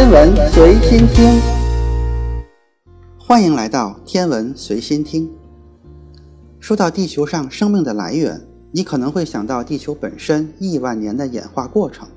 [0.00, 1.38] 天文随心听，
[3.18, 5.30] 欢迎来到天文随心听。
[6.58, 8.40] 说到地球上生命的来源，
[8.72, 12.08] 你可能会想到地球本身亿万年的演化过程，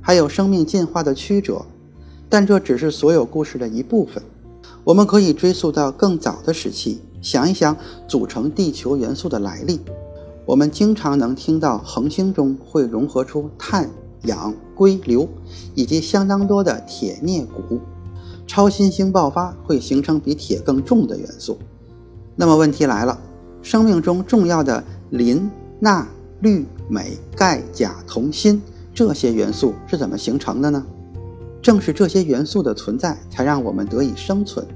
[0.00, 1.64] 还有生命进化的曲折，
[2.28, 4.20] 但这只是所有故事的一部分。
[4.82, 7.76] 我们可以追溯到更早的时期，想一想
[8.08, 9.78] 组成地球元素的来历。
[10.44, 13.88] 我们经常能听到恒星中会融合出碳、
[14.24, 15.28] 氧、硅、硫，
[15.74, 17.80] 以及相当多的铁、镍、钴。
[18.46, 21.58] 超新星爆发会形成比铁更重的元素。
[22.34, 23.18] 那么问题来了，
[23.62, 25.50] 生命中重要的磷、
[25.80, 26.06] 钠、
[26.40, 28.60] 氯、镁、钙、钾、铜、锌
[28.94, 30.84] 这些元素是怎么形成的呢？
[31.60, 34.66] 正是这些元素的存在，才让我们得以生存。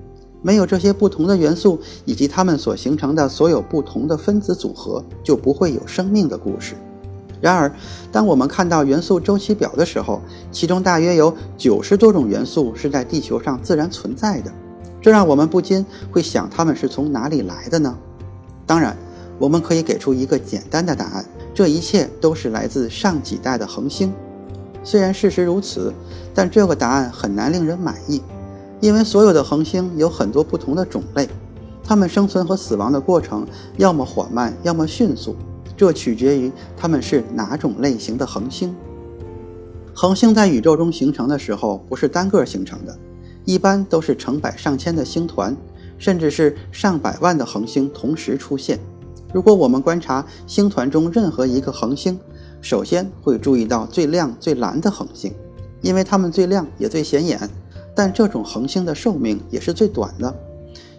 [0.42, 6.74] 没有这些不同的元素以及它们所形成的所有不同的分子组合，就不会有生命的故事。
[7.42, 7.70] 然而，
[8.12, 14.52] 当我们看到元素周期表的时候，其中大约有九十多种元素是在地球上自然存在的，
[15.00, 17.98] 这让我们不禁会想，它们是从哪里来的呢？
[18.64, 18.96] 当然，
[19.40, 24.12] 我们可以给出一个简单的答案：这一切都是来自上几代的恒星。
[24.84, 25.92] 虽然事实如此，
[26.32, 28.22] 但这个答案很难令人满意。
[28.80, 31.28] 因为所有的恒星有很多不同的种类，
[31.84, 33.44] 它们生存和死亡的过程
[33.78, 35.34] 要么缓慢，要么迅速，
[35.76, 38.74] 这取决于它们是哪种类型的恒星。
[39.94, 42.98] 恒星在宇宙中形成的时候不是单个形成的，
[43.44, 45.56] 一般都是成百上千的星团，
[45.98, 48.78] 甚至是上百万的恒星同时出现。
[49.32, 52.18] 如果我们观察星团中任何一个恒星，
[52.60, 55.32] 首先会注意到最亮最蓝的恒星，
[55.80, 57.48] 因为它们最亮也最显眼。
[57.94, 60.34] 但这种恒星的寿命也是最短的，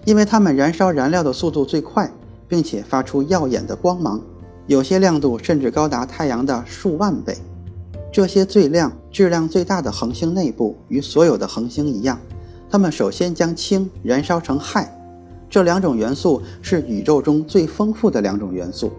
[0.06, 2.12] 因为它们燃烧燃料的速度最快，
[2.48, 4.22] 并且发出耀眼的光芒，
[4.68, 7.38] 有些亮度甚至高达太阳的数万倍。
[8.12, 12.20] 这些最亮、质量最大的恒星内部与所有的恒星一样，
[12.70, 14.88] 它们首先将氢燃烧成氦，
[15.50, 18.92] 这两种元素是宇宙中最丰富的两种元素。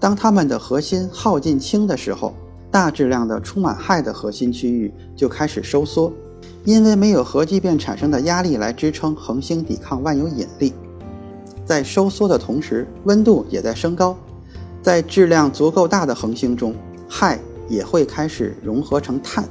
[0.00, 2.34] 当它们的核心耗尽氢的时候，
[2.70, 6.12] 大质量的充满氦的核心区域就开始收缩。
[6.64, 10.72] 因为没有核聚变产生的压力来支撑恒星抵抗万有引力，
[11.64, 14.16] 在收缩的同时，温度也在升高。
[14.86, 16.72] 在质量足够大的恒星中，
[17.08, 17.36] 氦
[17.68, 19.44] 也会开始融合成碳。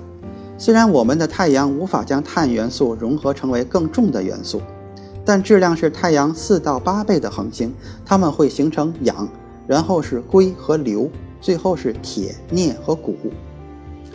[0.57, 4.61] 虽然我们的太阳无法将碳元素融合成为更重的元素，
[5.25, 7.75] 但质量是太阳四到八倍的恒星，
[8.05, 9.27] 它们会形成氧，
[9.67, 11.09] 然后是硅和硫，
[11.41, 13.13] 最后是铁、镍和钴。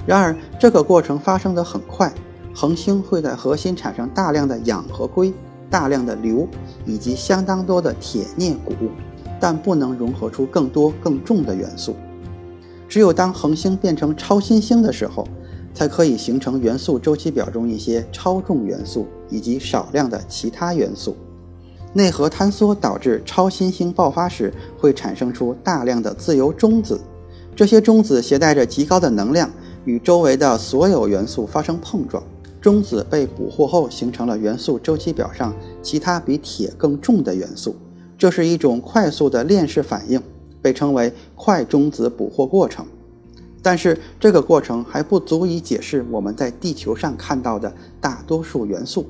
[0.07, 2.11] 然而，这个过程发生的很快。
[2.55, 5.35] 恒星会在核心产生大量的氧和硅、
[5.69, 6.49] 大量的硫
[6.87, 8.91] 以及相当多的铁、镍、钴，
[9.41, 11.97] 但不能融合出更多更重的元素。
[12.89, 15.27] 只有当恒星变成超新星的时候，
[15.73, 21.17] 才可以形成元素周期表中一些超重元素以及少量的其他元素。
[21.93, 27.01] 内核坍缩导致超新星爆发时会产生出大量的自由中子，
[27.57, 29.51] 这些中子携带着极高的能量，
[29.85, 32.23] 与周围的所有元素发生碰撞。
[32.61, 37.75] 中子被捕获后，形成了元素周期表上其他比铁更重的元素。
[38.21, 40.23] 这是一种快速的链式反应，
[40.61, 42.85] 被称为快中子捕获过程。
[43.63, 49.07] 但是，这个过程还不足以解释我们在地球上看到的大多数元素。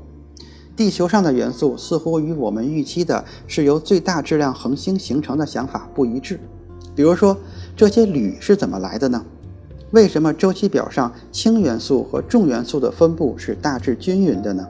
[0.76, 6.38] 地球上的元素似乎与我们预期的是由最大质量恒星形成的想法不一致。
[6.94, 7.36] 比如说，
[7.76, 9.26] 这些铝是怎么来的呢？
[9.90, 14.64] 为什么周期表上氢元素和重元素的分布是大致均匀的呢？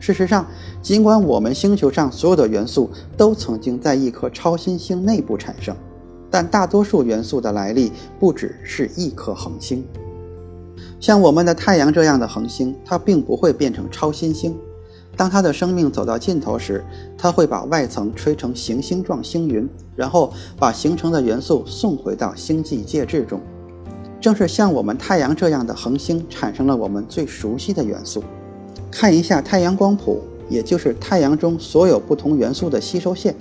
[0.00, 0.44] 事实上，
[0.82, 5.76] 尽管我们星球上所有的元素都曾经在一颗超新星内部产生，
[6.30, 9.84] 但大多数元素的来历不只是一颗恒星。
[10.98, 14.56] 像我们的太阳这样的恒星，它并不会变成超新星。
[15.16, 16.82] 当它的生命走到尽头时，
[17.18, 23.38] 它会把外层吹成行星状星云，然后把形成的元素送回到星际介质中。
[24.18, 28.22] 正是像我们太阳这样的恒星产生了我们最熟悉的元素。
[28.90, 33.34] 看一下太阳光谱，也就是太阳中所有不同元素的吸收线，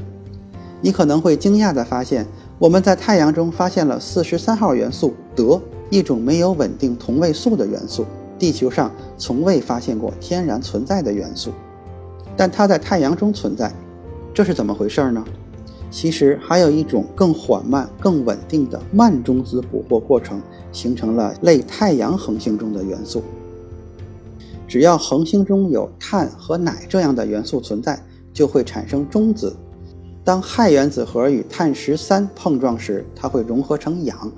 [0.81, 2.25] 你可能会惊讶地发现，
[2.57, 8.05] 我们在太阳中发现了四十三号元素德，一种没有稳定同位素的元素，
[8.37, 11.51] 地球上从未发现过天然存在的元素，
[12.37, 13.71] 但它在太阳中存在，
[14.33, 15.23] 这是怎么回事呢？
[15.91, 20.39] 其实还有一种更缓慢、更稳定的慢中子捕获过程，
[20.71, 23.23] 形成了类太阳恒星中的元素。
[24.69, 27.99] 只要恒星中有碳和氖这样的元素存在，
[28.31, 29.55] 就会产生中子。
[30.23, 34.31] 当氦原子核与碳十三碰撞时，它会融合成氧，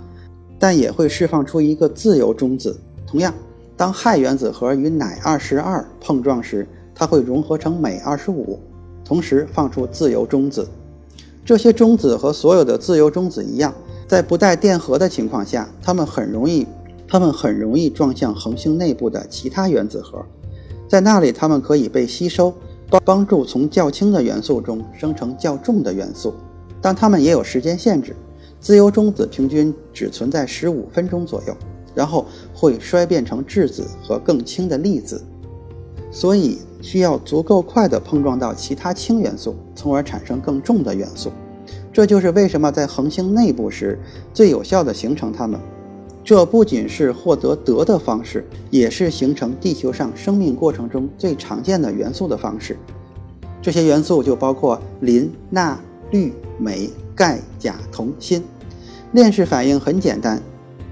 [0.58, 2.80] 但也会释放出一个自由中子。
[3.06, 3.34] 同样，
[3.76, 8.58] 当氦原子核与氖二十二碰撞时，它会融合成镁二十五，
[9.04, 10.66] 同时放出自由中子。
[11.44, 13.74] 这些中子和所有的自由中子一样，
[14.08, 16.66] 在不带电荷的情况下，它们很容易，
[17.12, 20.26] 它们很容易撞向恒星内部的其他原子核，
[20.88, 22.54] 在那里它们可以被吸收，
[23.04, 26.34] 帮助从较轻的元素中生成较重的元素。
[26.82, 28.16] 但它们也有时间限制，
[28.62, 31.54] 自由中子平均只存在十五分钟左右。
[31.94, 35.22] 然后会衰变成质子和更轻的粒子，
[36.10, 41.30] 所以需要足够快的碰撞到其他氢元素，从而产生更重的元素。
[41.92, 44.00] 这就是为什么在恒星内部时
[44.34, 45.60] 最有效的形成它们。
[46.24, 52.78] 这不仅是获得德的方式，也是形成地球上生命过程中最常见的元素的方式。
[53.62, 55.80] 这些元素就包括磷、钠、
[56.12, 58.42] 氯、镁、钙、钾、铜、锌。
[59.14, 60.42] 链式反应很简单。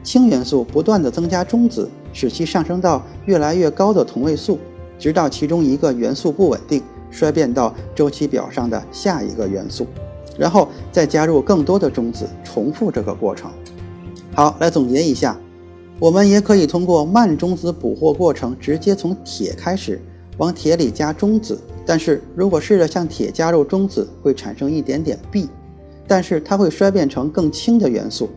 [0.03, 4.57] 氢元素不断地增加中子，使其上升到越来越高的同位素，
[4.97, 6.81] 直到其中一个元素不稳定，
[7.11, 9.85] 衰变到周期表上的下一个元素，
[10.37, 13.51] 然后再加入更多的中子，重复这个过程。
[14.39, 15.37] 好，来总结一下，
[15.99, 20.01] 我们也可以通过慢中子捕获过程，直接从铁开始，
[20.37, 21.59] 往铁里加中子。
[21.85, 25.49] 但是如果试着向铁加入中子，会产生一点点 B，
[26.07, 28.29] 但是它会衰变成更轻的元素。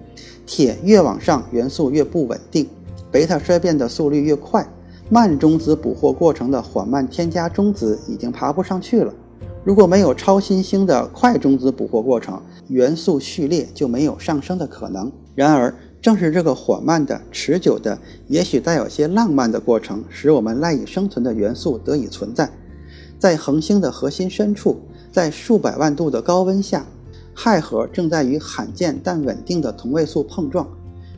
[0.44, 2.68] 铁越往上，元素越不稳定，
[3.12, 4.66] 贝塔衰变的速率越快。
[5.08, 9.14] 慢中子捕获过程的缓慢添加中子已经爬不上去了。
[9.62, 15.12] 如果没有超新星的快中子捕获过程，元素序列就没有上升的可能。
[15.36, 15.72] 然而，
[16.02, 17.96] 正是这个缓慢的、持久的、
[18.26, 22.50] 也许带有些浪漫的过程，使我们赖以生存的元素得以存在。
[23.20, 24.80] 在恒星的核心深处，
[25.12, 26.84] 在数百万度的高温下。
[27.34, 30.68] 氦核正在与罕见但稳定的同位素碰撞，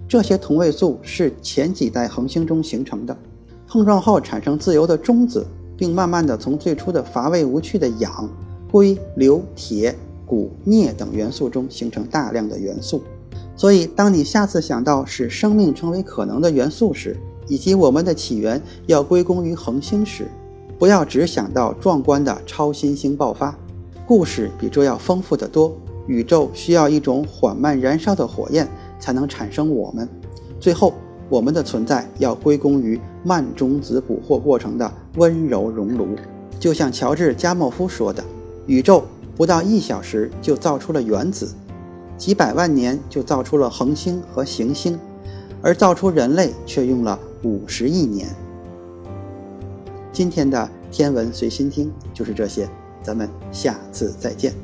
[0.06, 3.16] 这些同位素是前几代恒星中形成的，
[3.66, 5.44] 碰撞后产生自由的中子，
[5.76, 8.30] 并慢慢的从最初的乏味无趣的氧、
[8.70, 13.02] 硅、硫、铁、钴、镍等元素中形成大量的元素。
[13.56, 17.16] 所以，当你下次想到使生命成为可能的元素时，
[17.46, 20.26] 以及我们的起源要归功于恒星时，
[20.78, 23.56] 不要只想到壮观的超新星爆发，
[24.06, 25.76] 故事比这要丰富得多。
[26.06, 28.68] 宇宙需要一种缓慢燃烧的火焰
[28.98, 30.08] 才能产生我们。
[30.60, 30.92] 最后，
[31.30, 36.08] 我们的存在要归功于慢中子捕获过程的温柔熔炉。
[36.58, 38.22] 就像乔治·加莫夫说的
[38.66, 39.04] ：“宇宙
[39.36, 41.48] 不到一小时就造出了原子，
[42.16, 44.98] 几百万年就造出了恒星和行星，
[45.60, 48.28] 而造出人类却用了五十亿年。”
[50.12, 52.68] 今天的天文随心听就是这些，
[53.02, 54.54] 咱们下次再见。